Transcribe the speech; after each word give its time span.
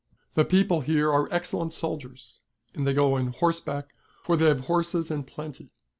The 0.33 0.45
people 0.45 0.81
here 0.81 1.11
are 1.11 1.31
excellent 1.31 1.73
soldiers, 1.73 2.41
and 2.73 2.87
they 2.87 2.93
go 2.95 3.13
on 3.13 3.27
horseback, 3.27 3.89
for 4.23 4.35
they 4.35 4.45
have 4.47 4.61
horses 4.61 5.11
in 5.11 5.25
plenty. 5.25 5.69